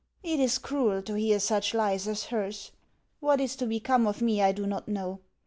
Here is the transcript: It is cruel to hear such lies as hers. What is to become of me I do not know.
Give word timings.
It 0.23 0.39
is 0.39 0.57
cruel 0.57 1.03
to 1.03 1.13
hear 1.13 1.39
such 1.39 1.75
lies 1.75 2.07
as 2.07 2.23
hers. 2.23 2.71
What 3.19 3.39
is 3.39 3.55
to 3.57 3.67
become 3.67 4.07
of 4.07 4.19
me 4.19 4.41
I 4.41 4.51
do 4.51 4.65
not 4.65 4.87
know. 4.87 5.19